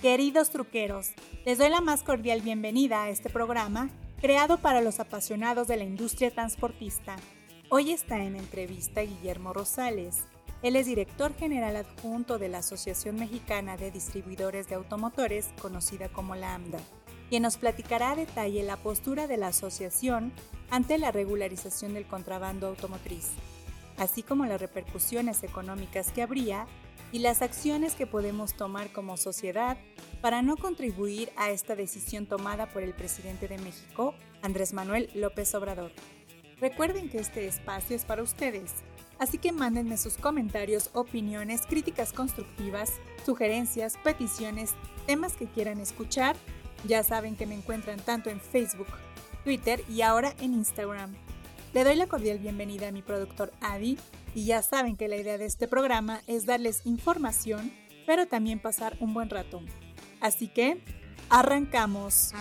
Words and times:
Queridos 0.00 0.50
truqueros, 0.50 1.12
les 1.46 1.58
doy 1.58 1.70
la 1.70 1.80
más 1.80 2.02
cordial 2.02 2.42
bienvenida 2.42 3.04
a 3.04 3.08
este 3.08 3.30
programa 3.30 3.88
creado 4.20 4.58
para 4.58 4.82
los 4.82 5.00
apasionados 5.00 5.66
de 5.66 5.78
la 5.78 5.84
industria 5.84 6.30
transportista. 6.30 7.16
Hoy 7.70 7.90
está 7.90 8.22
en 8.22 8.36
entrevista 8.36 9.00
Guillermo 9.00 9.54
Rosales. 9.54 10.24
Él 10.62 10.76
es 10.76 10.86
director 10.86 11.34
general 11.34 11.76
adjunto 11.76 12.38
de 12.38 12.48
la 12.48 12.58
Asociación 12.58 13.16
Mexicana 13.16 13.76
de 13.76 13.90
Distribuidores 13.90 14.68
de 14.68 14.74
Automotores, 14.74 15.48
conocida 15.60 16.08
como 16.10 16.34
la 16.36 16.54
AMDA, 16.54 16.80
quien 17.30 17.42
nos 17.42 17.56
platicará 17.56 18.10
a 18.10 18.16
detalle 18.16 18.62
la 18.62 18.76
postura 18.76 19.26
de 19.26 19.38
la 19.38 19.48
asociación 19.48 20.32
ante 20.70 20.98
la 20.98 21.12
regularización 21.12 21.94
del 21.94 22.06
contrabando 22.06 22.66
automotriz, 22.66 23.30
así 23.96 24.22
como 24.22 24.44
las 24.44 24.60
repercusiones 24.60 25.42
económicas 25.42 26.12
que 26.12 26.22
habría 26.22 26.66
y 27.12 27.20
las 27.20 27.42
acciones 27.42 27.94
que 27.94 28.06
podemos 28.06 28.54
tomar 28.54 28.92
como 28.92 29.16
sociedad 29.16 29.76
para 30.20 30.42
no 30.42 30.56
contribuir 30.56 31.30
a 31.36 31.50
esta 31.50 31.76
decisión 31.76 32.26
tomada 32.26 32.68
por 32.70 32.82
el 32.82 32.92
presidente 32.92 33.46
de 33.46 33.58
México, 33.58 34.14
Andrés 34.42 34.72
Manuel 34.72 35.08
López 35.14 35.54
Obrador. 35.54 35.92
Recuerden 36.60 37.08
que 37.08 37.18
este 37.18 37.46
espacio 37.46 37.94
es 37.94 38.04
para 38.04 38.22
ustedes, 38.22 38.72
así 39.18 39.38
que 39.38 39.52
mándenme 39.52 39.96
sus 39.96 40.16
comentarios, 40.16 40.90
opiniones, 40.92 41.66
críticas 41.66 42.12
constructivas, 42.12 42.92
sugerencias, 43.24 43.96
peticiones, 44.02 44.72
temas 45.06 45.34
que 45.34 45.46
quieran 45.46 45.80
escuchar. 45.80 46.36
Ya 46.86 47.02
saben 47.02 47.36
que 47.36 47.46
me 47.46 47.54
encuentran 47.54 48.00
tanto 48.00 48.30
en 48.30 48.40
Facebook, 48.40 48.88
Twitter 49.44 49.84
y 49.88 50.02
ahora 50.02 50.34
en 50.40 50.54
Instagram. 50.54 51.14
Le 51.74 51.84
doy 51.84 51.96
la 51.96 52.06
cordial 52.06 52.38
bienvenida 52.38 52.88
a 52.88 52.92
mi 52.92 53.02
productor 53.02 53.52
Adi 53.60 53.98
y 54.34 54.46
ya 54.46 54.62
saben 54.62 54.96
que 54.96 55.08
la 55.08 55.16
idea 55.16 55.38
de 55.38 55.46
este 55.46 55.68
programa 55.68 56.20
es 56.26 56.44
darles 56.44 56.84
información, 56.84 57.72
pero 58.06 58.26
también 58.26 58.60
pasar 58.60 58.96
un 59.00 59.14
buen 59.14 59.30
rato. 59.30 59.60
Así 60.20 60.48
que, 60.48 60.82
arrancamos. 61.30 62.32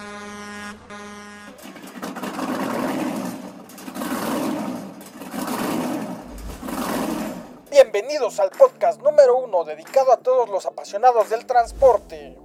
Bienvenidos 7.69 8.39
al 8.39 8.49
podcast 8.49 9.01
número 9.01 9.37
uno 9.37 9.63
dedicado 9.63 10.11
a 10.13 10.17
todos 10.17 10.49
los 10.49 10.65
apasionados 10.65 11.29
del 11.29 11.45
transporte. 11.45 12.37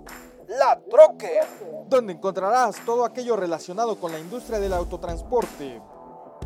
La 0.47 0.81
Troque, 0.91 1.41
donde 1.89 2.15
encontrarás 2.15 2.77
todo 2.84 3.05
aquello 3.05 3.37
relacionado 3.37 3.98
con 4.00 4.12
la 4.12 4.19
industria 4.19 4.59
del 4.59 4.72
autotransporte. 4.72 5.83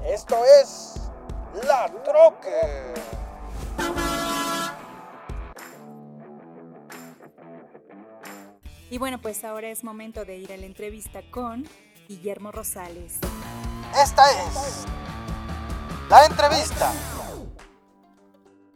Esto 0.04 0.36
es 0.60 1.11
La 1.54 1.86
Troque. 2.02 2.94
Y 8.90 8.98
bueno, 8.98 9.18
pues 9.20 9.44
ahora 9.44 9.68
es 9.68 9.84
momento 9.84 10.24
de 10.24 10.36
ir 10.36 10.52
a 10.52 10.56
la 10.56 10.66
entrevista 10.66 11.22
con 11.30 11.66
Guillermo 12.08 12.52
Rosales. 12.52 13.18
Esta 14.02 14.22
es 14.30 14.86
la 16.08 16.24
entrevista. 16.26 16.92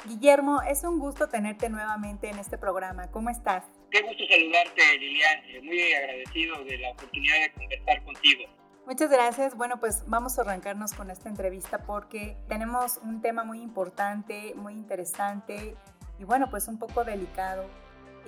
Guillermo, 0.07 0.63
es 0.63 0.85
un 0.85 0.99
gusto 0.99 1.29
tenerte 1.29 1.69
nuevamente 1.69 2.29
en 2.29 2.39
este 2.39 2.59
programa. 2.59 3.11
¿Cómo 3.11 3.31
estás? 3.31 3.65
Qué 3.91 4.03
gusto 4.03 4.23
saludarte, 4.31 4.99
Lilian. 4.99 5.65
Muy 5.65 5.93
agradecido 5.95 6.65
de 6.65 6.79
la 6.79 6.91
oportunidad 6.91 7.41
de 7.41 7.53
conversar 7.53 8.05
contigo. 8.05 8.45
Muchas 8.87 9.11
gracias. 9.11 9.57
Bueno, 9.57 9.81
pues 9.81 10.05
vamos 10.07 10.39
a 10.39 10.43
arrancarnos 10.43 10.93
con 10.93 11.11
esta 11.11 11.29
entrevista 11.29 11.79
porque 11.79 12.37
tenemos 12.49 12.99
un 13.03 13.21
tema 13.21 13.43
muy 13.43 13.61
importante, 13.61 14.55
muy 14.55 14.75
interesante 14.75 15.77
y 16.19 16.25
bueno, 16.25 16.49
pues 16.51 16.69
un 16.69 16.79
poco 16.79 17.05
delicado 17.05 17.65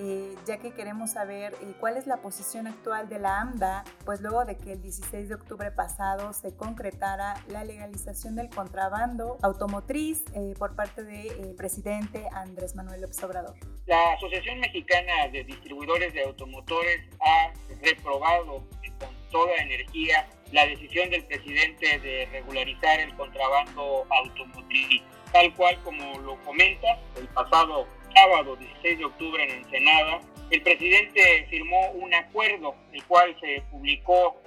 eh, 0.01 0.33
ya 0.45 0.57
que 0.59 0.71
queremos 0.71 1.11
saber 1.11 1.53
eh, 1.61 1.73
cuál 1.77 1.97
es 1.97 2.07
la 2.07 2.21
posición 2.21 2.67
actual 2.67 3.09
de 3.09 3.19
la 3.19 3.41
AMDA, 3.41 3.83
pues 4.05 4.21
luego 4.21 4.45
de 4.45 4.55
que 4.55 4.71
el 4.71 4.81
16 4.81 5.27
de 5.27 5.35
octubre 5.35 5.71
pasado 5.71 6.31
se 6.31 6.55
concretara 6.55 7.33
la 7.49 7.65
legalización 7.65 8.35
del 8.35 8.49
contrabando 8.49 9.37
automotriz 9.41 10.23
eh, 10.33 10.53
por 10.57 10.77
parte 10.77 11.03
del 11.03 11.53
presidente 11.55 12.25
Andrés 12.31 12.75
Manuel 12.75 13.01
López 13.01 13.21
Obrador. 13.23 13.55
La 13.87 14.13
Asociación 14.13 14.61
Mexicana 14.61 15.27
de 15.33 15.43
Distribuidores 15.43 16.13
de 16.13 16.23
Automotores 16.23 17.01
ha 17.19 17.51
reprobado 17.81 18.63
con 18.99 19.18
toda 19.29 19.55
energía 19.57 20.27
la 20.51 20.65
decisión 20.65 21.09
del 21.09 21.23
presidente 21.25 21.99
de 21.99 22.27
regularizar 22.31 22.99
el 22.99 23.13
contrabando 23.15 24.05
automotriz. 24.09 25.01
Tal 25.31 25.53
cual 25.53 25.77
como 25.83 26.19
lo 26.19 26.35
comenta, 26.43 26.99
el 27.15 27.27
pasado 27.27 27.87
sábado 28.15 28.55
16 28.55 28.97
de 28.97 29.05
octubre 29.05 29.43
en 29.43 29.51
Ensenada, 29.63 30.21
el 30.49 30.61
presidente 30.63 31.45
firmó 31.49 31.91
un 31.91 32.13
acuerdo, 32.13 32.75
el 32.91 33.03
cual 33.05 33.35
se 33.39 33.61
publicó 33.69 34.41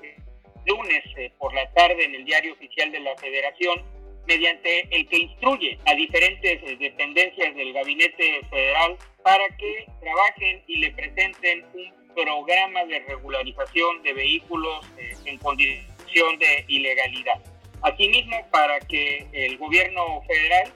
lunes 0.67 1.03
eh, 1.17 1.33
por 1.39 1.55
la 1.55 1.71
tarde 1.73 2.05
en 2.05 2.15
el 2.15 2.25
diario 2.25 2.53
oficial 2.55 2.91
de 2.91 3.01
la 3.01 3.17
Federación, 3.17 3.83
mediante 4.27 4.89
el 4.91 5.09
que 5.09 5.19
instruye 5.19 5.79
a 5.87 5.95
diferentes 5.95 6.63
eh, 6.63 6.77
dependencias 6.79 7.55
del 7.55 7.73
gabinete 7.73 8.41
federal 8.51 8.97
para 9.23 9.49
que 9.57 9.87
trabajen 10.01 10.63
y 10.67 10.77
le 10.79 10.91
presenten 10.93 11.65
un 11.75 12.02
programa 12.15 12.85
de 12.85 13.01
regularización 13.01 14.03
de 14.03 14.13
vehículos 14.13 14.87
eh, 14.99 15.17
en 15.27 15.39
condición 15.39 16.39
de 16.39 16.65
ilegalidad. 16.69 17.41
Asimismo, 17.83 18.37
para 18.51 18.79
que 18.81 19.27
el 19.33 19.59
gobierno 19.59 20.23
federal 20.27 20.73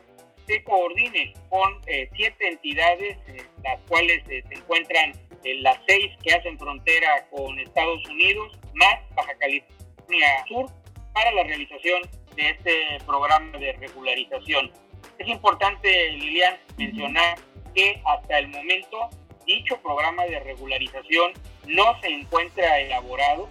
se 0.46 0.62
coordine 0.64 1.34
con 1.48 1.80
eh, 1.86 2.08
siete 2.14 2.48
entidades, 2.48 3.18
eh, 3.28 3.44
las 3.62 3.80
cuales 3.88 4.22
eh, 4.28 4.42
se 4.48 4.54
encuentran 4.54 5.12
las 5.60 5.78
seis 5.86 6.12
que 6.24 6.34
hacen 6.34 6.58
frontera 6.58 7.24
con 7.30 7.56
Estados 7.60 8.04
Unidos, 8.08 8.58
más 8.74 8.96
Baja 9.14 9.32
California 9.38 10.44
Sur, 10.48 10.66
para 11.12 11.30
la 11.32 11.44
realización 11.44 12.02
de 12.34 12.50
este 12.50 12.98
programa 13.06 13.56
de 13.56 13.72
regularización. 13.74 14.72
Es 15.18 15.28
importante, 15.28 16.10
Lilian, 16.10 16.58
mencionar 16.76 17.38
que 17.76 18.02
hasta 18.06 18.40
el 18.40 18.48
momento 18.48 19.08
dicho 19.46 19.80
programa 19.82 20.24
de 20.26 20.40
regularización 20.40 21.32
no 21.66 21.98
se 22.00 22.08
encuentra 22.08 22.80
elaborado, 22.80 23.48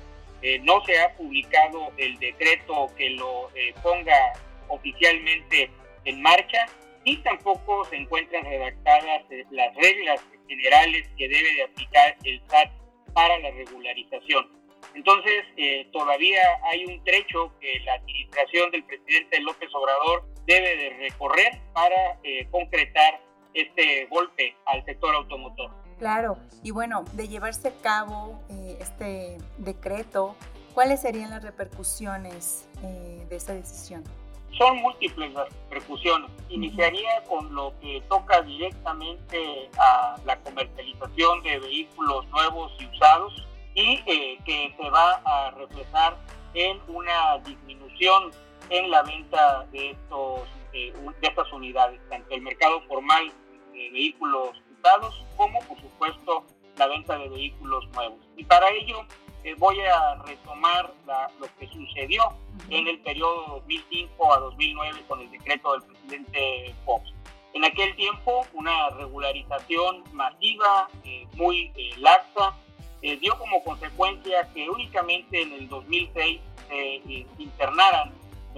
no 0.62 0.86
se 0.86 1.00
ha 1.00 1.16
publicado 1.16 1.92
el 1.98 2.20
decreto 2.20 2.92
que 2.96 3.10
lo 3.12 3.50
ponga 3.82 4.34
oficialmente 4.68 5.72
en 6.06 6.22
marcha 6.22 6.68
y 7.06 7.18
tampoco 7.18 7.86
se 7.86 7.98
encuentran 7.98 8.44
redactadas 8.44 9.24
eh, 9.30 9.46
las 9.52 9.74
reglas 9.76 10.20
generales 10.48 11.08
que 11.18 11.30
debe 11.30 11.56
de 11.56 11.64
aplicar 11.64 12.18
el 12.24 12.42
SAT 12.48 12.72
para 13.14 13.38
la 13.40 13.52
regularización. 13.52 14.50
Entonces, 14.96 15.46
eh, 15.58 15.88
todavía 15.92 16.42
hay 16.64 16.86
un 16.86 17.04
trecho 17.04 17.52
que 17.60 17.80
la 17.82 17.94
administración 17.94 18.72
del 18.72 18.84
presidente 18.84 19.40
López 19.42 19.70
Obrador 19.74 20.26
debe 20.46 20.76
de 20.76 20.90
recorrer 20.98 21.60
para 21.74 22.20
eh, 22.24 22.48
concretar 22.52 23.22
este 23.54 24.06
golpe 24.06 24.56
al 24.66 24.84
sector 24.86 25.16
automotor. 25.16 25.72
Claro, 26.00 26.38
y 26.62 26.72
bueno, 26.72 27.06
de 27.14 27.28
llevarse 27.28 27.70
a 27.70 27.74
cabo 27.82 28.42
este 28.80 29.38
decreto, 29.58 30.36
¿cuáles 30.74 31.02
serían 31.02 31.30
las 31.30 31.44
repercusiones 31.44 32.68
de 32.82 33.36
esta 33.36 33.54
decisión? 33.54 34.04
son 34.58 34.78
múltiples 34.78 35.34
las 35.34 35.50
repercusiones. 35.70 36.30
Iniciaría 36.50 37.24
con 37.28 37.54
lo 37.54 37.74
que 37.82 38.02
toca 38.08 38.42
directamente 38.42 39.70
a 39.78 40.16
la 40.26 40.38
comercialización 40.40 41.44
de 41.44 41.60
vehículos 41.60 42.28
nuevos 42.30 42.72
y 42.80 42.86
usados 42.88 43.34
y 43.74 44.02
eh, 44.06 44.38
que 44.46 44.74
se 44.78 44.90
va 44.90 45.22
a 45.26 45.52
reflejar 45.52 46.18
en 46.54 46.80
una 46.88 47.38
disminución 47.40 48.32
en 48.70 48.90
la 48.90 49.04
venta 49.04 49.66
de, 49.72 49.92
estos, 49.92 50.42
eh, 50.74 50.94
de 51.22 51.28
estas 51.28 51.52
unidades, 51.52 52.00
tanto 52.10 52.34
el 52.34 52.42
mercado 52.42 52.82
formal 52.88 53.32
de 53.74 53.90
vehículos 53.92 54.62
usados 54.86 55.24
como, 55.36 55.60
por 55.62 55.80
supuesto, 55.82 56.44
la 56.78 56.88
venta 56.88 57.18
de 57.18 57.30
vehículos 57.30 57.88
nuevos. 57.90 58.20
Y 58.38 58.44
para 58.44 58.70
ello 58.70 59.06
voy 59.58 59.80
a 59.80 60.16
retomar 60.24 60.92
lo 61.40 61.48
que 61.60 61.68
sucedió 61.68 62.24
en 62.70 62.88
el 62.88 63.00
periodo 63.00 63.62
2005 63.68 64.34
a 64.34 64.40
2009 64.40 65.04
con 65.08 65.22
el 65.22 65.32
decreto 65.32 65.74
del 65.74 65.84
presidente 65.84 66.76
Fox. 66.86 67.14
En 67.54 67.64
aquel 67.64 67.96
tiempo, 67.96 68.46
una 68.54 68.90
regularización 68.90 70.04
masiva, 70.12 70.90
eh, 71.04 71.26
muy 71.36 71.72
eh, 71.76 71.92
laxa, 72.00 72.54
eh, 73.02 73.18
dio 73.18 73.38
como 73.38 73.64
consecuencia 73.64 74.50
que 74.54 74.70
únicamente 74.70 75.42
en 75.42 75.54
el 75.54 75.70
2006 75.70 76.42
se 76.68 77.26
internaran 77.38 78.12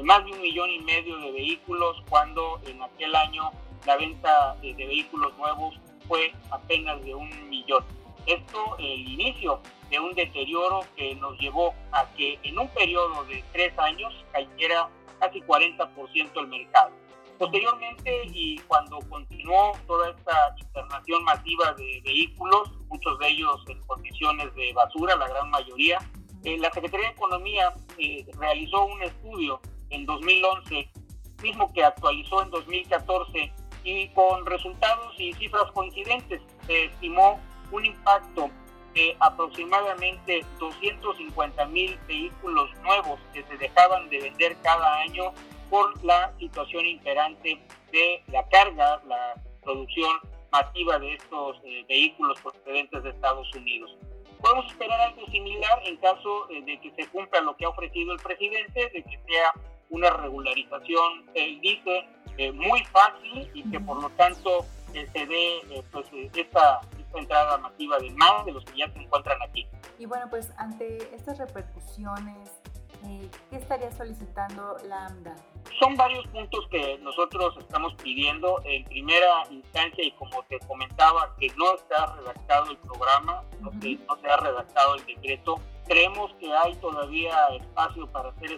más 0.03 0.23
de 0.23 0.31
un 0.31 0.41
millón 0.41 0.69
y 0.71 0.79
medio 0.79 1.17
de 1.17 1.31
vehículos, 1.31 2.01
cuando 2.09 2.59
en 2.65 2.81
aquel 2.81 3.13
año 3.15 3.51
la 3.85 3.97
venta 3.97 4.55
de 4.61 4.73
vehículos 4.73 5.35
nuevos 5.37 5.75
fue 6.07 6.33
apenas 6.51 7.03
de 7.03 7.15
un 7.15 7.29
millón. 7.49 7.83
Esto, 8.25 8.75
el 8.79 9.07
inicio 9.07 9.61
de 9.89 9.99
un 9.99 10.13
deterioro 10.13 10.81
que 10.95 11.15
nos 11.15 11.37
llevó 11.39 11.73
a 11.91 12.05
que 12.15 12.39
en 12.43 12.59
un 12.59 12.67
periodo 12.69 13.23
de 13.25 13.43
tres 13.53 13.77
años 13.79 14.13
cayera 14.31 14.89
casi 15.19 15.41
40% 15.41 16.31
el 16.35 16.47
mercado. 16.47 16.91
Posteriormente, 17.37 18.23
y 18.33 18.57
cuando 18.67 18.99
continuó 19.09 19.71
toda 19.85 20.09
esta 20.09 20.55
internación 20.59 21.23
masiva 21.23 21.71
de 21.73 22.01
vehículos, 22.03 22.71
muchos 22.89 23.19
de 23.19 23.27
ellos 23.29 23.63
en 23.67 23.79
condiciones 23.81 24.53
de 24.55 24.73
basura, 24.73 25.15
la 25.15 25.27
gran 25.27 25.49
mayoría, 25.51 25.99
eh, 26.43 26.57
la 26.57 26.71
Secretaría 26.71 27.07
de 27.07 27.13
Economía 27.13 27.73
eh, 27.99 28.25
realizó 28.39 28.85
un 28.85 29.03
estudio 29.03 29.61
en 29.89 30.05
2011, 30.05 30.89
mismo 31.43 31.71
que 31.73 31.83
actualizó 31.83 32.41
en 32.41 32.49
2014, 32.49 33.53
y 33.87 34.09
con 34.09 34.45
resultados 34.45 35.13
y 35.17 35.31
cifras 35.33 35.71
coincidentes, 35.71 36.41
se 36.65 36.85
estimó 36.85 37.39
un 37.71 37.85
impacto 37.85 38.49
de 38.93 39.15
aproximadamente 39.21 40.45
250 40.59 41.65
mil 41.67 41.97
vehículos 42.05 42.69
nuevos 42.83 43.17
que 43.33 43.43
se 43.43 43.55
dejaban 43.55 44.09
de 44.09 44.19
vender 44.19 44.57
cada 44.61 44.97
año 44.97 45.31
por 45.69 46.03
la 46.03 46.33
situación 46.37 46.85
imperante 46.85 47.61
de 47.93 48.21
la 48.27 48.45
carga, 48.49 49.01
la 49.07 49.35
producción 49.63 50.11
masiva 50.51 50.99
de 50.99 51.13
estos 51.13 51.57
eh, 51.63 51.85
vehículos 51.87 52.41
procedentes 52.41 53.03
de 53.03 53.09
Estados 53.11 53.53
Unidos. 53.55 53.95
Podemos 54.41 54.69
esperar 54.69 54.99
algo 54.99 55.25
similar 55.27 55.81
en 55.85 55.95
caso 55.97 56.49
eh, 56.49 56.61
de 56.63 56.77
que 56.81 56.91
se 56.91 57.09
cumpla 57.09 57.39
lo 57.39 57.55
que 57.55 57.63
ha 57.63 57.69
ofrecido 57.69 58.11
el 58.11 58.19
presidente, 58.19 58.89
de 58.93 59.03
que 59.03 59.19
sea 59.27 59.53
una 59.89 60.09
regularización, 60.09 61.25
él 61.33 61.59
dice, 61.61 62.05
eh, 62.37 62.51
muy 62.51 62.83
fácil 62.85 63.49
y 63.53 63.69
que 63.69 63.79
por 63.79 64.01
lo 64.01 64.09
tanto 64.11 64.65
se 64.93 65.25
dé 65.25 65.83
pues, 65.91 66.07
esta, 66.35 66.81
esta 66.99 67.19
entrada 67.19 67.57
masiva 67.57 67.97
de 67.99 68.09
más 68.11 68.45
de 68.45 68.51
los 68.51 68.63
que 68.65 68.77
ya 68.77 68.91
se 68.91 68.99
encuentran 68.99 69.41
aquí. 69.41 69.67
Y 69.99 70.05
bueno, 70.05 70.27
pues 70.29 70.51
ante 70.57 70.97
estas 71.15 71.37
repercusiones, 71.37 72.61
¿qué 73.49 73.55
estaría 73.55 73.91
solicitando 73.91 74.77
la 74.85 75.07
AMDA? 75.07 75.35
Son 75.79 75.95
varios 75.95 76.25
puntos 76.27 76.67
que 76.71 76.97
nosotros 76.99 77.55
estamos 77.59 77.93
pidiendo 77.95 78.61
en 78.65 78.83
primera 78.85 79.43
instancia 79.51 80.03
y 80.03 80.11
como 80.11 80.43
te 80.43 80.59
comentaba 80.59 81.35
que 81.39 81.47
no 81.57 81.75
está 81.75 82.15
redactado 82.15 82.71
el 82.71 82.77
programa, 82.77 83.43
no, 83.59 83.71
no 83.71 84.21
se 84.21 84.27
ha 84.29 84.37
redactado 84.37 84.95
el 84.95 85.05
decreto, 85.05 85.55
creemos 85.87 86.33
que 86.39 86.53
hay 86.53 86.75
todavía 86.75 87.47
espacio 87.49 88.07
para 88.07 88.33
ser 88.39 88.51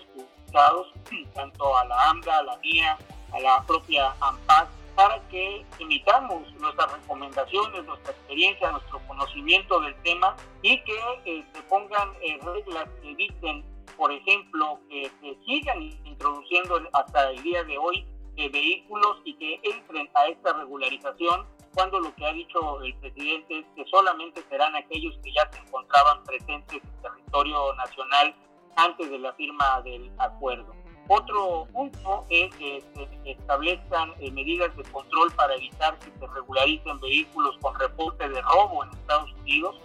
tanto 0.52 1.78
a 1.78 1.86
la 1.86 2.10
AMDA, 2.10 2.38
a 2.38 2.44
la 2.44 2.58
MIA, 2.58 2.98
a 3.34 3.40
la 3.40 3.64
propia 3.66 4.14
AMPAC, 4.20 4.70
para 4.96 5.20
que 5.30 5.66
imitamos 5.80 6.52
nuestras 6.56 6.92
recomendaciones, 6.92 7.86
nuestra 7.86 8.12
experiencia, 8.12 8.72
nuestro 8.72 9.00
conocimiento 9.08 9.80
del 9.80 9.96
tema 10.02 10.36
y 10.62 10.82
que 10.84 11.00
eh, 11.26 11.46
se 11.54 11.62
pongan 11.64 12.10
eh, 12.22 12.38
reglas 12.44 12.90
que 13.02 13.12
eviten 13.12 13.64
por 14.00 14.14
ejemplo, 14.14 14.80
que, 14.90 15.12
sigan 15.46 15.82
introduciendo 16.06 16.80
hasta 16.94 17.32
el 17.32 17.44
día 17.44 17.64
de 17.66 17.78
hoy 17.78 18.06
eh, 18.38 18.48
vehículos 18.48 19.18
y 19.26 19.34
que 19.36 19.60
entren 19.62 20.10
a 20.14 20.28
esta 20.28 20.54
regularización 20.54 21.46
cuando 21.74 22.00
lo 22.00 22.16
que 22.16 22.26
ha 22.26 22.32
dicho 22.32 22.82
el 22.82 22.96
presidente 22.96 23.60
es 23.60 23.66
que 23.76 23.86
solamente 23.92 24.42
serán 24.50 24.74
aquellos 24.78 25.18
que 25.22 25.34
ya 25.34 25.52
se 25.52 25.60
encontraban 25.60 26.24
presentes 26.24 26.82
en 26.82 27.02
territorio 27.02 27.74
nacional 27.76 28.34
antes 28.76 29.10
de 29.10 29.20
la 29.20 29.34
firma 29.34 29.82
del 29.84 30.12
acuerdo. 30.18 30.74
Otro 31.12 31.68
punto 31.74 32.24
es 32.30 32.54
que 32.58 32.84
se 32.94 33.32
establezcan 33.32 34.14
eh, 34.20 34.30
medidas 34.32 34.76
de 34.78 34.84
control 34.84 35.32
para 35.32 35.56
evitar 35.56 35.98
que 35.98 36.12
se 36.20 36.28
regularicen 36.28 37.00
vehículos 37.00 37.58
con 37.62 37.74
reporte 37.80 38.30
de 38.30 38.40
robo 38.42 38.84
en 38.84 38.92
Estados 38.92 39.34
Unidos 39.42 39.76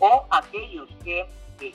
o 0.00 0.26
aquellos 0.30 0.86
que 1.02 1.26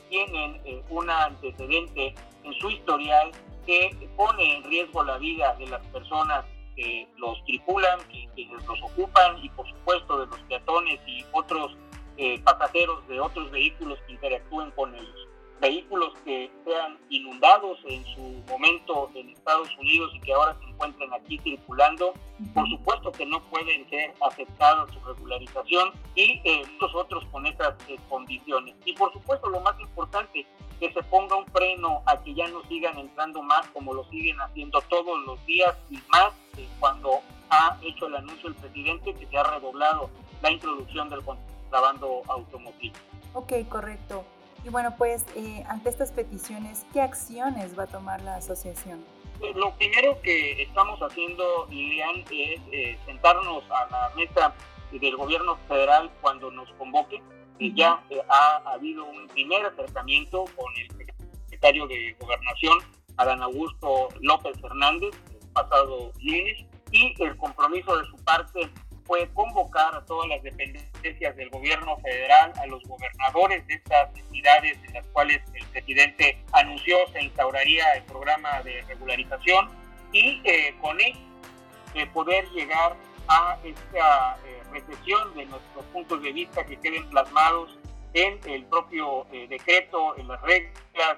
tienen 0.10 0.62
eh, 0.63 0.83
un 0.89 1.10
antecedente 1.10 2.13
en 2.44 2.54
su 2.60 2.69
historial 2.69 3.31
que 3.65 4.10
pone 4.15 4.57
en 4.57 4.63
riesgo 4.65 5.04
la 5.04 5.18
vida 5.18 5.56
de 5.56 5.65
las 5.65 5.83
personas 5.88 6.45
que 6.75 7.07
los 7.18 7.44
tripulan, 7.45 8.00
que, 8.12 8.48
los 8.68 8.83
ocupan 8.83 9.44
y 9.44 9.50
por 9.50 9.68
supuesto 9.68 10.19
de 10.19 10.27
los 10.27 10.39
peatones 10.42 11.00
y 11.07 11.25
otros 11.31 11.75
eh, 12.18 12.39
pasajeros 12.44 13.07
de 13.07 13.19
otros 13.19 13.50
vehículos 13.50 13.98
que 14.06 14.13
interactúen 14.13 14.69
con 14.72 14.94
ellos 14.94 15.29
vehículos 15.60 16.14
que 16.24 16.52
sean 16.66 16.98
inundados 17.10 17.78
en 17.86 18.04
su 18.06 18.22
momento 18.50 19.10
en 19.14 19.30
Estados 19.30 19.70
Unidos 19.78 20.12
y 20.16 20.22
que 20.22 20.34
ahora 20.34 20.56
se 20.60 20.70
encuentren 20.70 21.14
aquí 21.14 21.40
circulando, 21.40 22.14
por 22.54 22.70
supuesto 22.70 23.12
que 23.12 23.26
no 23.26 23.42
pueden 23.50 23.90
ser 23.90 24.14
aceptados 24.22 24.92
su 24.94 25.00
regularización 25.02 25.92
y 26.16 26.42
eh, 26.44 26.64
muchos 26.74 26.96
otros 26.96 27.26
con 27.32 27.46
esas 27.46 27.76
eh, 27.88 27.98
condiciones. 28.10 28.76
Y 28.86 28.94
por 28.94 29.12
supuesto 29.14 29.50
lo 29.50 29.60
más 29.62 29.80
importante, 29.80 30.46
que 30.80 30.94
se 30.94 31.04
ponga 31.04 31.36
un 31.36 31.46
freno 31.48 32.02
a 32.06 32.18
que 32.24 32.34
ya 32.34 32.48
no 32.48 32.64
sigan 32.70 32.98
entrando 32.98 33.42
más 33.42 33.68
como 33.70 33.94
lo 33.94 34.06
siguen 34.10 34.40
haciendo 34.40 34.80
todos 34.90 35.20
los 35.26 35.46
días 35.46 35.76
y 35.90 36.00
más 36.10 36.34
eh, 36.58 36.68
cuando 36.80 37.20
ha 37.50 37.78
hecho 37.82 38.08
el 38.08 38.16
anuncio 38.16 38.50
el 38.50 38.56
presidente 38.56 39.14
que 39.14 39.28
se 39.28 39.38
ha 39.38 39.44
redoblado 39.44 40.10
la 40.42 40.52
introducción 40.52 41.10
del 41.10 41.24
contrabando 41.24 42.22
automotriz. 42.28 42.94
Ok, 43.34 43.54
correcto. 43.68 44.24
Y 44.64 44.70
bueno, 44.70 44.94
pues 44.98 45.26
eh, 45.36 45.64
ante 45.68 45.90
estas 45.90 46.12
peticiones, 46.12 46.86
¿qué 46.94 47.02
acciones 47.02 47.78
va 47.78 47.84
a 47.84 47.88
tomar 47.88 48.22
la 48.22 48.36
asociación? 48.36 49.04
Pues, 49.40 49.56
lo 49.56 49.74
primero 49.76 50.20
que 50.22 50.62
estamos 50.62 51.00
haciendo, 51.00 51.66
Lilian, 51.70 52.26
es 52.30 52.60
eh, 52.72 52.98
sentarnos 53.06 53.64
a 53.72 53.88
la 53.90 54.12
mesa 54.16 54.54
del 54.92 55.16
gobierno 55.16 55.58
federal 55.68 56.12
cuando 56.22 56.52
nos 56.52 56.70
convoque. 56.74 57.22
Ya 57.60 58.02
eh, 58.10 58.22
ha 58.30 58.72
habido 58.74 59.06
un 59.06 59.28
primer 59.28 59.66
acercamiento 59.66 60.46
con 60.56 60.74
el 60.78 61.06
secretario 61.06 61.88
de 61.88 62.16
Gobernación, 62.20 62.80
Adán 63.18 63.42
Augusto 63.42 64.10
López 64.22 64.58
Hernández, 64.64 65.12
el 65.30 65.48
pasado 65.54 66.12
lunes, 66.22 66.66
y 66.92 67.14
el 67.22 67.38
compromiso 67.38 67.98
de 67.98 68.06
su 68.06 68.16
parte 68.24 68.70
fue 69.10 69.28
convocar 69.34 69.96
a 69.96 70.06
todas 70.06 70.30
las 70.30 70.44
dependencias 70.44 71.36
del 71.36 71.50
gobierno 71.50 71.98
federal, 71.98 72.54
a 72.62 72.68
los 72.68 72.84
gobernadores 72.84 73.66
de 73.66 73.74
estas 73.74 74.16
entidades 74.16 74.78
en 74.88 74.94
las 74.94 75.08
cuales 75.08 75.42
el 75.56 75.66
presidente 75.66 76.38
anunció 76.52 76.96
se 77.12 77.24
instauraría 77.24 77.92
el 77.94 78.04
programa 78.04 78.62
de 78.62 78.84
regularización 78.84 79.68
y 80.12 80.40
eh, 80.44 80.76
con 80.80 81.02
él 81.02 81.14
eh, 81.96 82.06
poder 82.14 82.48
llegar 82.52 82.96
a 83.28 83.58
esta 83.64 84.38
eh, 84.46 84.62
recesión 84.72 85.34
de 85.34 85.48
nuestros 85.48 85.86
puntos 85.86 86.22
de 86.22 86.32
vista 86.32 86.64
que 86.64 86.80
queden 86.80 87.10
plasmados 87.10 87.80
en 88.14 88.40
el 88.46 88.64
propio 88.66 89.26
decreto, 89.32 90.16
en 90.18 90.28
las 90.28 90.42
reglas, 90.44 91.18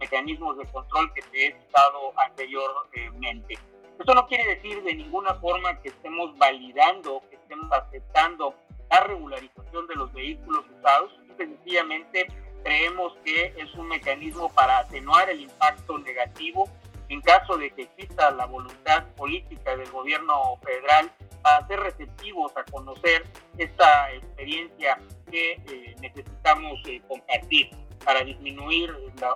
mecanismos 0.00 0.58
de 0.58 0.64
control 0.66 1.12
que 1.14 1.22
se 1.22 1.46
he 1.46 1.52
citado 1.52 2.12
anteriormente. 2.16 3.58
Esto 4.02 4.14
no 4.16 4.26
quiere 4.26 4.56
decir 4.56 4.82
de 4.82 4.96
ninguna 4.96 5.32
forma 5.36 5.80
que 5.80 5.90
estemos 5.90 6.36
validando, 6.36 7.22
que 7.30 7.36
estemos 7.36 7.70
aceptando 7.70 8.52
la 8.90 8.98
regularización 9.04 9.86
de 9.86 9.94
los 9.94 10.12
vehículos 10.12 10.64
usados. 10.76 11.12
Sencillamente 11.36 12.26
creemos 12.64 13.16
que 13.24 13.54
es 13.56 13.72
un 13.76 13.86
mecanismo 13.86 14.52
para 14.54 14.78
atenuar 14.78 15.30
el 15.30 15.42
impacto 15.42 15.98
negativo 15.98 16.68
en 17.10 17.20
caso 17.20 17.56
de 17.56 17.70
que 17.70 17.82
exista 17.82 18.32
la 18.32 18.46
voluntad 18.46 19.06
política 19.14 19.76
del 19.76 19.88
gobierno 19.92 20.58
federal 20.64 21.08
para 21.40 21.64
ser 21.68 21.78
receptivos 21.78 22.50
a 22.56 22.64
conocer 22.72 23.24
esta 23.56 24.12
experiencia 24.14 24.98
que 25.30 25.52
eh, 25.52 25.94
necesitamos 26.00 26.80
eh, 26.88 27.00
compartir 27.06 27.70
para 28.04 28.24
disminuir 28.24 28.92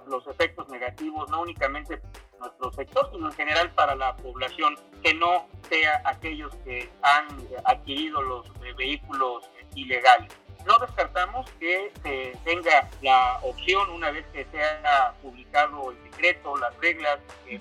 los 0.08 0.26
efectos 0.26 0.68
negativos, 0.70 1.30
no 1.30 1.42
únicamente 1.42 2.00
nuestro 2.40 2.72
sector, 2.72 3.08
sino 3.12 3.26
en 3.26 3.32
general 3.32 3.70
para 3.72 3.94
la 3.94 4.16
población, 4.16 4.76
que 5.02 5.14
no 5.14 5.46
sea 5.68 6.02
aquellos 6.04 6.54
que 6.64 6.90
han 7.02 7.26
adquirido 7.64 8.22
los 8.22 8.46
eh, 8.64 8.72
vehículos 8.76 9.48
ilegales. 9.74 10.32
No 10.66 10.78
descartamos 10.78 11.48
que 11.60 11.92
se 12.02 12.36
tenga 12.44 12.90
la 13.00 13.38
opción, 13.42 13.88
una 13.90 14.10
vez 14.10 14.26
que 14.32 14.44
se 14.46 14.60
haya 14.60 15.14
publicado 15.22 15.92
el 15.92 16.02
decreto, 16.02 16.56
las 16.56 16.76
reglas, 16.78 17.20
que, 17.46 17.60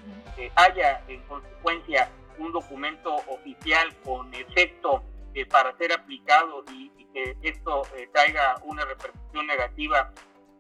haya 0.56 1.02
en 1.08 1.22
consecuencia 1.24 2.10
un 2.40 2.52
documento 2.52 3.16
oficial 3.28 3.96
con 4.04 4.34
efecto 4.34 5.04
eh, 5.34 5.46
para 5.46 5.76
ser 5.78 5.94
aplicado 5.94 6.64
y, 6.72 6.92
que 7.14 7.38
esto 7.44 7.84
eh, 7.96 8.10
traiga 8.12 8.58
una 8.64 8.84
repercusión 8.84 9.48
negativa 9.48 10.12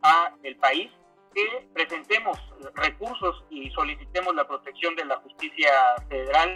a 0.01 0.31
el 0.43 0.55
país, 0.55 0.89
que 1.35 1.67
presentemos 1.73 2.39
recursos 2.75 3.43
y 3.49 3.69
solicitemos 3.71 4.33
la 4.33 4.47
protección 4.47 4.95
de 4.95 5.05
la 5.05 5.17
justicia 5.17 5.69
federal, 6.07 6.55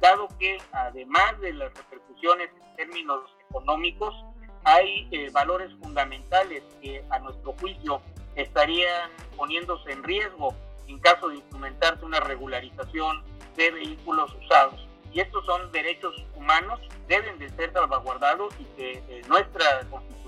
dado 0.00 0.28
que 0.38 0.58
además 0.72 1.38
de 1.40 1.52
las 1.52 1.74
repercusiones 1.74 2.48
en 2.54 2.76
términos 2.76 3.20
económicos, 3.50 4.14
hay 4.64 5.08
eh, 5.10 5.28
valores 5.32 5.70
fundamentales 5.82 6.62
que 6.80 7.04
a 7.10 7.18
nuestro 7.18 7.52
juicio 7.60 8.00
estarían 8.36 9.10
poniéndose 9.36 9.90
en 9.90 10.04
riesgo 10.04 10.54
en 10.86 11.00
caso 11.00 11.28
de 11.28 11.36
instrumentarse 11.36 12.04
una 12.04 12.20
regularización 12.20 13.24
de 13.56 13.70
vehículos 13.72 14.32
usados. 14.44 14.86
Y 15.12 15.20
estos 15.20 15.44
son 15.44 15.70
derechos 15.72 16.14
humanos, 16.36 16.80
deben 17.08 17.38
de 17.38 17.50
ser 17.50 17.72
salvaguardados 17.72 18.54
y 18.58 18.64
que 18.76 18.92
eh, 18.92 19.22
nuestra 19.28 19.80
constitución, 19.90 20.21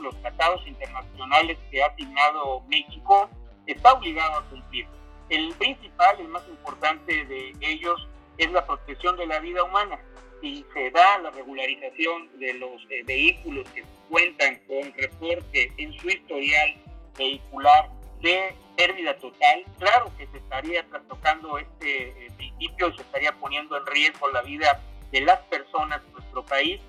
los 0.00 0.20
tratados 0.20 0.66
internacionales 0.66 1.58
que 1.70 1.82
ha 1.82 1.86
asignado 1.86 2.62
México, 2.68 3.28
está 3.66 3.92
obligado 3.92 4.38
a 4.38 4.44
cumplir. 4.50 4.86
El 5.28 5.54
principal, 5.54 6.18
el 6.18 6.28
más 6.28 6.46
importante 6.48 7.24
de 7.26 7.52
ellos 7.60 8.06
es 8.38 8.50
la 8.52 8.66
protección 8.66 9.16
de 9.16 9.26
la 9.26 9.38
vida 9.38 9.62
humana. 9.62 9.98
Si 10.40 10.64
se 10.72 10.90
da 10.90 11.18
la 11.18 11.30
regularización 11.30 12.38
de 12.38 12.54
los 12.54 12.82
eh, 12.90 13.02
vehículos 13.04 13.68
que 13.70 13.84
cuentan 14.08 14.58
con 14.66 14.92
reporte 14.94 15.72
en 15.76 15.92
su 15.98 16.08
historial 16.08 16.74
vehicular 17.16 17.90
de 18.22 18.54
pérdida 18.76 19.16
total, 19.18 19.64
claro 19.78 20.10
que 20.16 20.26
se 20.28 20.38
estaría 20.38 20.82
trastocando 20.88 21.58
este 21.58 22.08
eh, 22.08 22.30
principio 22.36 22.88
y 22.88 22.96
se 22.96 23.02
estaría 23.02 23.32
poniendo 23.32 23.76
en 23.76 23.86
riesgo 23.86 24.28
la 24.30 24.42
vida 24.42 24.80
de 25.12 25.20
las 25.20 25.38
personas 25.40 26.00
en 26.06 26.12
nuestro 26.14 26.44
país 26.44 26.80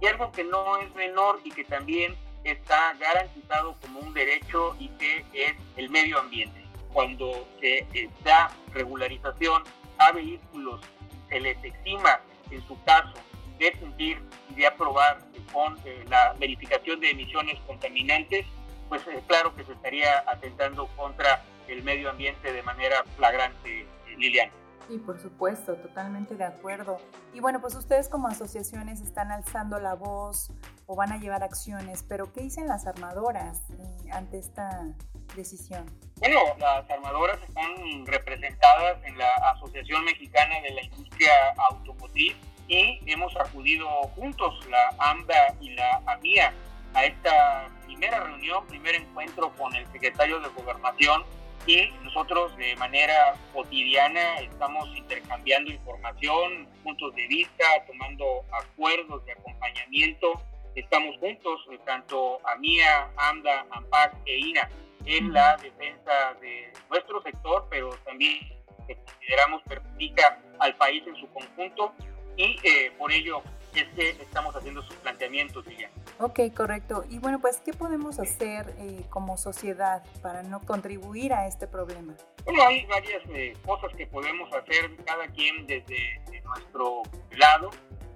y 0.00 0.06
algo 0.06 0.30
que 0.32 0.44
no 0.44 0.78
es 0.78 0.94
menor 0.94 1.40
y 1.44 1.50
que 1.50 1.64
también 1.64 2.16
está 2.44 2.94
garantizado 2.94 3.76
como 3.80 4.00
un 4.00 4.14
derecho 4.14 4.74
y 4.78 4.88
que 4.90 5.24
es 5.32 5.54
el 5.76 5.90
medio 5.90 6.18
ambiente. 6.18 6.64
Cuando 6.92 7.46
se 7.60 7.86
eh, 7.94 8.10
da 8.24 8.50
regularización 8.72 9.62
a 9.98 10.12
vehículos, 10.12 10.80
se 11.28 11.40
les 11.40 11.62
exima 11.62 12.20
en 12.50 12.66
su 12.66 12.82
caso 12.84 13.14
de 13.58 13.72
cumplir 13.72 14.22
y 14.50 14.54
de 14.54 14.66
aprobar 14.66 15.18
con 15.52 15.78
eh, 15.84 16.04
la 16.08 16.34
verificación 16.38 17.00
de 17.00 17.10
emisiones 17.10 17.58
contaminantes, 17.66 18.46
pues 18.88 19.06
eh, 19.06 19.22
claro 19.26 19.54
que 19.54 19.64
se 19.64 19.72
estaría 19.72 20.24
atentando 20.26 20.86
contra 20.96 21.44
el 21.68 21.82
medio 21.82 22.10
ambiente 22.10 22.52
de 22.52 22.62
manera 22.62 23.04
flagrante, 23.16 23.86
Liliana. 24.16 24.52
Sí, 24.88 24.98
por 24.98 25.20
supuesto, 25.20 25.76
totalmente 25.76 26.34
de 26.34 26.44
acuerdo. 26.44 26.96
Y 27.32 27.38
bueno, 27.38 27.60
pues 27.60 27.76
ustedes 27.76 28.08
como 28.08 28.26
asociaciones 28.26 29.00
están 29.00 29.30
alzando 29.30 29.78
la 29.78 29.94
voz 29.94 30.50
o 30.90 30.96
van 30.96 31.12
a 31.12 31.18
llevar 31.18 31.44
acciones, 31.44 32.04
pero 32.08 32.32
¿qué 32.32 32.40
dicen 32.40 32.66
las 32.66 32.84
armadoras 32.84 33.62
eh, 33.78 34.10
ante 34.10 34.38
esta 34.38 34.88
decisión? 35.36 35.86
Bueno, 36.16 36.40
las 36.58 36.90
armadoras 36.90 37.38
están 37.48 38.04
representadas 38.06 38.98
en 39.04 39.16
la 39.16 39.32
Asociación 39.54 40.04
Mexicana 40.04 40.60
de 40.62 40.70
la 40.70 40.82
Industria 40.82 41.32
Automotriz 41.70 42.34
y 42.66 42.98
hemos 43.06 43.36
acudido 43.36 43.86
juntos, 44.16 44.66
la 44.68 44.92
AMBA 44.98 45.54
y 45.60 45.74
la 45.74 46.02
AMIA, 46.06 46.52
a 46.94 47.04
esta 47.04 47.68
primera 47.86 48.24
reunión, 48.24 48.66
primer 48.66 48.96
encuentro 48.96 49.52
con 49.54 49.72
el 49.76 49.86
secretario 49.92 50.40
de 50.40 50.48
Gobernación 50.48 51.22
y 51.66 51.88
nosotros 52.02 52.56
de 52.56 52.74
manera 52.76 53.36
cotidiana 53.54 54.40
estamos 54.40 54.88
intercambiando 54.96 55.70
información, 55.70 56.66
puntos 56.82 57.14
de 57.14 57.28
vista, 57.28 57.64
tomando 57.86 58.24
acuerdos 58.50 59.24
de 59.24 59.32
acompañamiento. 59.32 60.49
Estamos 60.74 61.16
juntos, 61.18 61.60
eh, 61.70 61.78
tanto 61.84 62.38
AMIA, 62.46 63.10
AMDA, 63.16 63.66
AMPAC 63.70 64.16
e 64.26 64.38
INA, 64.38 64.70
en 65.06 65.32
la 65.32 65.56
defensa 65.56 66.34
de 66.40 66.72
nuestro 66.88 67.22
sector, 67.22 67.66
pero 67.70 67.90
también 68.04 68.38
que 68.86 68.96
consideramos 68.96 69.62
perjudica 69.62 70.40
al 70.58 70.76
país 70.76 71.02
en 71.06 71.16
su 71.16 71.28
conjunto 71.32 71.92
y 72.36 72.56
eh, 72.62 72.92
por 72.98 73.12
ello 73.12 73.42
es 73.74 73.86
que 73.94 74.10
estamos 74.22 74.54
haciendo 74.56 74.82
sus 74.82 74.96
planteamientos, 74.96 75.64
Lilian. 75.66 75.90
Ok, 76.18 76.40
correcto. 76.54 77.04
Y 77.08 77.18
bueno, 77.18 77.40
pues, 77.40 77.60
¿qué 77.60 77.72
podemos 77.72 78.18
hacer 78.18 78.74
eh, 78.78 79.04
como 79.10 79.36
sociedad 79.36 80.02
para 80.22 80.42
no 80.42 80.60
contribuir 80.60 81.32
a 81.32 81.46
este 81.46 81.66
problema? 81.66 82.14
Bueno, 82.44 82.66
hay 82.66 82.84
varias 82.86 83.22
eh, 83.28 83.56
cosas 83.64 83.94
que 83.94 84.06
podemos 84.06 84.52
hacer 84.52 84.96
cada 85.04 85.28
quien 85.28 85.66
desde 85.66 86.20
nuestro 86.44 87.02
lado. 87.36 87.70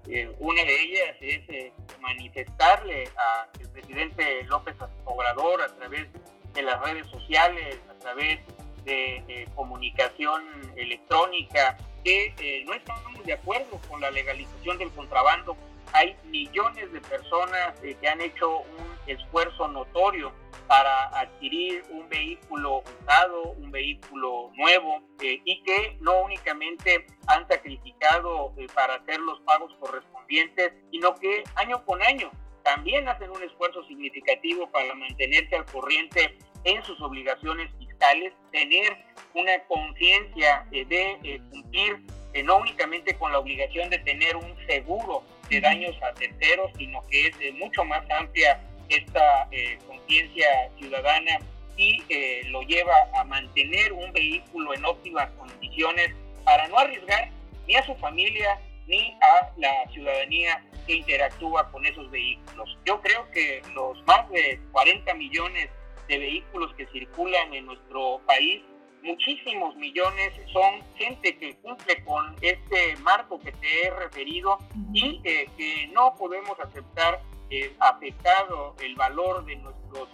Eh, 0.06 0.30
una 0.38 0.62
de 0.62 0.82
ellas 0.82 1.16
es 1.20 1.72
manifestarle 2.00 3.08
al 3.16 3.70
presidente 3.70 4.42
López 4.44 4.74
Obrador 5.04 5.62
a 5.62 5.74
través 5.76 6.06
de 6.52 6.62
las 6.62 6.80
redes 6.82 7.06
sociales, 7.08 7.80
a 7.90 7.98
través 7.98 8.40
de 8.84 9.48
comunicación 9.54 10.42
electrónica, 10.76 11.76
que 12.04 12.62
no 12.66 12.74
estamos 12.74 13.24
de 13.24 13.32
acuerdo 13.32 13.80
con 13.88 14.00
la 14.00 14.10
legalización 14.10 14.78
del 14.78 14.90
contrabando. 14.90 15.56
Hay 15.92 16.16
millones 16.24 16.92
de 16.92 17.00
personas 17.00 17.74
eh, 17.82 17.96
que 18.00 18.08
han 18.08 18.20
hecho 18.20 18.58
un 18.58 18.93
esfuerzo 19.06 19.68
notorio 19.68 20.32
para 20.66 21.08
adquirir 21.18 21.84
un 21.90 22.08
vehículo 22.08 22.82
usado, 23.00 23.50
un 23.52 23.70
vehículo 23.70 24.50
nuevo 24.54 25.02
eh, 25.22 25.40
y 25.44 25.62
que 25.62 25.96
no 26.00 26.22
únicamente 26.22 27.06
han 27.26 27.46
sacrificado 27.48 28.52
eh, 28.56 28.66
para 28.74 28.94
hacer 28.94 29.20
los 29.20 29.40
pagos 29.40 29.72
correspondientes, 29.78 30.72
sino 30.90 31.14
que 31.16 31.44
año 31.56 31.84
con 31.84 32.02
año 32.02 32.30
también 32.62 33.06
hacen 33.08 33.30
un 33.30 33.42
esfuerzo 33.42 33.84
significativo 33.84 34.70
para 34.70 34.94
mantenerse 34.94 35.54
al 35.54 35.66
corriente 35.66 36.38
en 36.64 36.82
sus 36.84 36.98
obligaciones 37.02 37.70
fiscales, 37.78 38.32
tener 38.52 38.96
una 39.34 39.62
conciencia 39.64 40.66
de 40.70 41.42
cumplir 41.50 42.00
no 42.42 42.56
únicamente 42.56 43.16
con 43.16 43.30
la 43.32 43.38
obligación 43.38 43.90
de 43.90 43.98
tener 43.98 44.34
un 44.36 44.56
seguro 44.66 45.22
de 45.48 45.60
daños 45.60 45.94
a 46.02 46.12
terceros, 46.14 46.70
sino 46.76 47.06
que 47.08 47.28
es 47.28 47.54
mucho 47.54 47.84
más 47.84 48.02
amplia 48.10 48.60
esta 48.88 49.48
eh, 49.50 49.78
conciencia 49.86 50.46
ciudadana 50.78 51.38
y 51.76 52.02
eh, 52.08 52.42
lo 52.48 52.62
lleva 52.62 52.94
a 53.18 53.24
mantener 53.24 53.92
un 53.92 54.12
vehículo 54.12 54.74
en 54.74 54.84
óptimas 54.84 55.30
condiciones 55.32 56.14
para 56.44 56.68
no 56.68 56.78
arriesgar 56.78 57.30
ni 57.66 57.76
a 57.76 57.84
su 57.84 57.94
familia 57.96 58.58
ni 58.86 59.16
a 59.20 59.50
la 59.56 59.90
ciudadanía 59.92 60.62
que 60.86 60.96
interactúa 60.96 61.70
con 61.72 61.84
esos 61.86 62.10
vehículos. 62.10 62.78
Yo 62.84 63.00
creo 63.00 63.30
que 63.30 63.62
los 63.74 64.02
más 64.04 64.28
de 64.30 64.60
40 64.72 65.14
millones 65.14 65.70
de 66.08 66.18
vehículos 66.18 66.74
que 66.74 66.86
circulan 66.88 67.54
en 67.54 67.66
nuestro 67.66 68.20
país 68.26 68.62
muchísimos 69.04 69.76
millones 69.76 70.32
son 70.52 70.82
gente 70.96 71.36
que 71.36 71.54
cumple 71.56 72.02
con 72.04 72.34
este 72.40 72.96
marco 73.02 73.38
que 73.38 73.52
te 73.52 73.86
he 73.86 73.90
referido 73.90 74.58
y 74.92 75.20
eh, 75.24 75.46
que 75.56 75.86
no 75.88 76.14
podemos 76.16 76.58
aceptar 76.58 77.20
eh, 77.62 77.76
afectado 77.80 78.74
el 78.82 78.94
valor 78.96 79.44
de 79.44 79.56
nuestros 79.56 80.08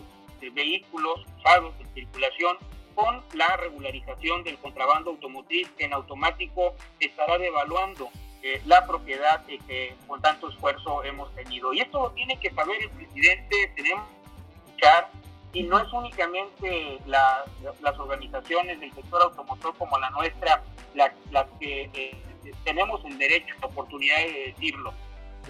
vehículos 0.53 1.21
usados 1.39 1.75
en 1.81 1.95
circulación 1.95 2.57
con 2.95 3.23
la 3.35 3.57
regularización 3.57 4.43
del 4.43 4.59
contrabando 4.59 5.11
automotriz 5.11 5.69
que 5.77 5.85
en 5.85 5.93
automático 5.93 6.75
estará 6.99 7.39
devaluando 7.39 8.11
eh, 8.43 8.61
la 8.65 8.87
propiedad 8.87 9.45
que 9.47 9.95
con 10.07 10.21
tanto 10.23 10.49
esfuerzo 10.49 11.05
hemos 11.05 11.35
tenido. 11.35 11.73
Y 11.73 11.81
esto 11.81 12.03
lo 12.03 12.11
tiene 12.13 12.39
que 12.41 12.51
saber 12.51 12.83
el 12.83 12.91
presidente, 12.91 13.73
tenemos 13.77 14.09
que 14.09 14.71
escuchar 14.71 15.11
y 15.53 15.63
no 15.65 15.79
es 15.79 15.93
únicamente 15.93 16.99
las 17.07 17.99
organizaciones 17.99 18.81
del 18.81 18.93
sector 18.95 19.23
automotor 19.23 19.75
como 19.77 19.99
la 19.99 20.11
nuestra 20.11 20.63
las 20.95 21.47
que 21.59 21.91
eh, 21.95 22.17
tenemos 22.65 23.05
el 23.05 23.19
derecho, 23.19 23.55
la 23.61 23.67
oportunidad 23.67 24.17
de 24.19 24.53
decirlo. 24.55 24.93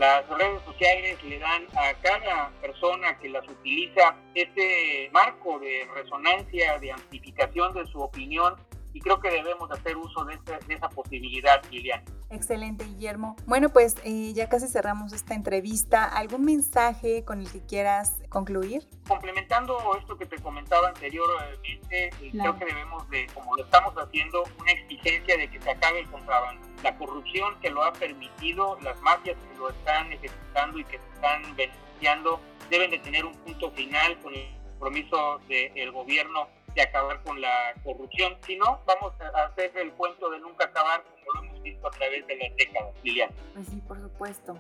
Las 0.00 0.26
redes 0.30 0.62
sociales 0.64 1.23
le 1.25 1.38
dan 1.38 1.66
a 1.76 1.92
cada 2.00 2.50
persona 2.62 3.19
que 3.19 3.28
las 3.28 3.47
utiliza 3.47 4.16
este 4.35 5.11
marco 5.12 5.59
de 5.59 5.87
resonancia, 5.95 6.78
de 6.78 6.90
amplificación 6.90 7.75
de 7.75 7.85
su 7.88 8.00
opinión 8.00 8.54
y 8.92 9.00
creo 9.00 9.20
que 9.20 9.30
debemos 9.30 9.70
hacer 9.70 9.97
uso 9.97 10.25
de, 10.25 10.38
esa 10.68 10.88
posibilidad, 10.88 11.62
Liliana. 11.70 12.02
Excelente, 12.30 12.85
Guillermo. 12.85 13.37
Bueno, 13.47 13.70
pues 13.70 13.97
eh, 14.04 14.32
ya 14.32 14.49
casi 14.49 14.68
cerramos 14.68 15.12
esta 15.12 15.35
entrevista. 15.35 16.04
¿Algún 16.04 16.44
mensaje 16.44 17.25
con 17.25 17.40
el 17.40 17.50
que 17.50 17.61
quieras 17.61 18.23
concluir? 18.28 18.87
Complementando 19.09 19.78
esto 19.97 20.16
que 20.16 20.26
te 20.26 20.37
comentaba 20.38 20.88
anteriormente, 20.88 21.80
eh, 21.90 22.11
creo 22.32 22.56
que 22.59 22.64
debemos 22.64 23.09
de, 23.11 23.26
como 23.35 23.56
lo 23.56 23.64
estamos 23.64 23.94
haciendo, 23.94 24.44
una 24.61 24.73
exigencia 24.73 25.37
de 25.37 25.50
que 25.50 25.61
se 25.61 25.70
acabe 25.70 26.00
el 26.00 26.11
contrabando. 26.11 26.66
La 26.82 26.97
corrupción 26.97 27.59
que 27.61 27.70
lo 27.70 27.82
ha 27.82 27.92
permitido, 27.92 28.78
las 28.82 29.00
mafias 29.00 29.37
que 29.37 29.59
lo 29.59 29.70
están 29.70 30.12
ejecutando 30.12 30.78
y 30.78 30.85
que 30.85 30.99
se 30.99 31.09
están 31.14 31.42
beneficiando, 31.56 32.40
deben 32.70 32.90
de 32.90 32.99
tener 32.99 33.25
un 33.25 33.35
punto 33.35 33.70
final 33.73 34.18
con 34.20 34.35
el 34.35 34.49
compromiso 34.78 35.40
del 35.49 35.92
gobierno 35.92 36.49
de 36.75 36.83
acabar 36.83 37.23
con 37.23 37.41
la 37.41 37.75
corrupción. 37.85 38.37
Si 38.47 38.57
no, 38.57 38.81
vamos 38.87 39.12
a 39.21 39.45
hacer 39.45 39.77
el 39.77 39.93
cuento 39.93 40.31
de 40.31 40.41
nunca 40.41 40.67
acabar 40.67 41.03
como 41.05 41.17
lo 41.35 41.49
hemos 41.49 41.62
visto 41.62 41.87
a 41.87 41.91
través 41.91 42.27
de 42.27 42.37
las 42.37 42.57
décadas, 42.57 42.95
Liliana. 43.03 43.33
Pues 43.55 43.67
sí, 43.69 43.77
por 43.87 44.00
supuesto. 44.00 44.57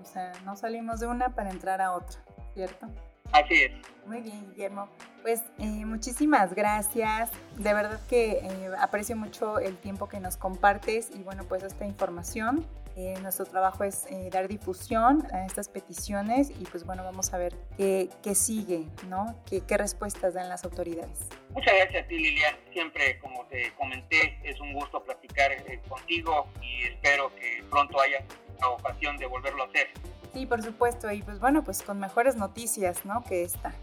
O 0.00 0.04
sea, 0.04 0.32
no 0.44 0.56
salimos 0.56 1.00
de 1.00 1.06
una 1.06 1.34
para 1.34 1.50
entrar 1.50 1.80
a 1.80 1.92
otra, 1.92 2.24
¿cierto? 2.54 2.86
Así 3.32 3.54
es. 3.54 3.72
Muy 4.06 4.20
bien, 4.20 4.46
Guillermo. 4.50 4.88
Pues 5.22 5.42
eh, 5.58 5.84
muchísimas 5.84 6.54
gracias. 6.54 7.30
De 7.56 7.72
verdad 7.72 8.00
que 8.08 8.32
eh, 8.32 8.70
aprecio 8.78 9.16
mucho 9.16 9.58
el 9.58 9.76
tiempo 9.76 10.08
que 10.08 10.18
nos 10.20 10.36
compartes 10.36 11.10
y 11.14 11.22
bueno, 11.22 11.44
pues 11.44 11.62
esta 11.62 11.86
información. 11.86 12.66
Eh, 12.94 13.14
nuestro 13.22 13.46
trabajo 13.46 13.84
es 13.84 14.06
dar 14.30 14.48
difusión 14.48 15.26
a 15.32 15.46
estas 15.46 15.70
peticiones 15.70 16.50
y 16.50 16.64
pues 16.64 16.84
bueno, 16.84 17.02
vamos 17.04 17.32
a 17.32 17.38
ver 17.38 17.54
qué, 17.78 18.10
qué 18.22 18.34
sigue, 18.34 18.86
¿no? 19.08 19.34
¿Qué, 19.48 19.62
¿Qué, 19.66 19.78
respuestas 19.78 20.34
dan 20.34 20.50
las 20.50 20.62
autoridades. 20.64 21.26
Muchas 21.54 21.72
gracias 21.72 22.04
a 22.04 22.06
ti, 22.06 22.18
Lilian. 22.18 22.54
Siempre, 22.70 23.18
como 23.20 23.46
te 23.46 23.72
comenté, 23.78 24.38
es 24.44 24.60
un 24.60 24.74
gusto 24.74 25.02
platicar 25.02 25.52
contigo 25.88 26.46
y 26.60 26.82
espero 26.82 27.34
que 27.36 27.64
pronto 27.70 27.98
haya 27.98 28.22
la 28.60 28.68
ocasión 28.68 29.16
de 29.16 29.24
volverlo 29.24 29.62
a 29.62 29.66
hacer. 29.68 29.88
Sí, 30.32 30.46
por 30.46 30.62
supuesto, 30.62 31.10
y 31.10 31.22
pues 31.22 31.40
bueno, 31.40 31.62
pues 31.62 31.82
con 31.82 31.98
mejores 31.98 32.36
noticias, 32.36 33.04
¿no? 33.04 33.22
Que 33.24 33.42
esta. 33.44 33.74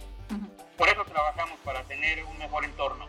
Por 0.78 0.88
eso 0.88 1.04
trabajamos, 1.06 1.60
para 1.64 1.84
tener 1.84 2.24
un 2.26 2.38
mejor 2.38 2.66
entorno. 2.66 3.06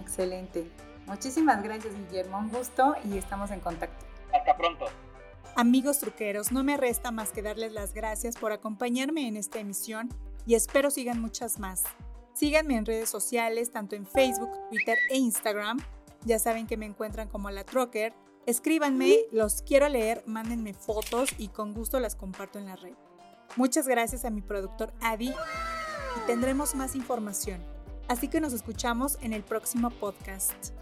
Excelente. 0.00 0.68
Muchísimas 1.06 1.62
gracias, 1.62 1.94
Guillermo. 1.94 2.38
Un 2.38 2.50
gusto 2.50 2.94
y 3.04 3.18
estamos 3.18 3.50
en 3.50 3.60
contacto. 3.60 4.04
Hasta 4.32 4.56
pronto. 4.56 4.86
Amigos 5.56 5.98
truqueros, 5.98 6.52
no 6.52 6.62
me 6.62 6.76
resta 6.76 7.10
más 7.10 7.30
que 7.30 7.42
darles 7.42 7.72
las 7.72 7.92
gracias 7.92 8.36
por 8.36 8.52
acompañarme 8.52 9.26
en 9.26 9.36
esta 9.36 9.58
emisión 9.58 10.08
y 10.46 10.54
espero 10.54 10.90
sigan 10.90 11.20
muchas 11.20 11.58
más. 11.58 11.82
Síganme 12.32 12.76
en 12.76 12.86
redes 12.86 13.10
sociales, 13.10 13.70
tanto 13.70 13.96
en 13.96 14.06
Facebook, 14.06 14.50
Twitter 14.70 14.96
e 15.10 15.18
Instagram. 15.18 15.78
Ya 16.24 16.38
saben 16.38 16.66
que 16.66 16.76
me 16.76 16.86
encuentran 16.86 17.28
como 17.28 17.50
la 17.50 17.64
Trocker. 17.64 18.14
Escríbanme, 18.50 19.16
los 19.30 19.62
quiero 19.62 19.88
leer, 19.88 20.24
mándenme 20.26 20.74
fotos 20.74 21.30
y 21.38 21.50
con 21.50 21.72
gusto 21.72 22.00
las 22.00 22.16
comparto 22.16 22.58
en 22.58 22.66
la 22.66 22.74
red. 22.74 22.94
Muchas 23.54 23.86
gracias 23.86 24.24
a 24.24 24.30
mi 24.30 24.40
productor 24.40 24.92
Adi 25.00 25.28
y 25.28 26.26
tendremos 26.26 26.74
más 26.74 26.96
información. 26.96 27.64
Así 28.08 28.26
que 28.26 28.40
nos 28.40 28.52
escuchamos 28.52 29.18
en 29.22 29.34
el 29.34 29.44
próximo 29.44 29.90
podcast. 29.90 30.72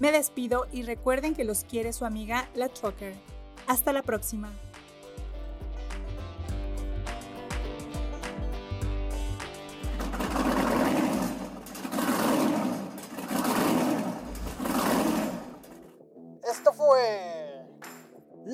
Me 0.00 0.12
despido 0.12 0.66
y 0.70 0.82
recuerden 0.82 1.34
que 1.34 1.44
los 1.44 1.64
quiere 1.64 1.94
su 1.94 2.04
amiga 2.04 2.50
La 2.54 2.68
Trucker. 2.68 3.14
Hasta 3.66 3.94
la 3.94 4.02
próxima. 4.02 4.52